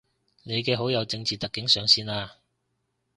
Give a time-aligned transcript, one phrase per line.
[0.41, 2.31] 你嘅好友正字特警上線喇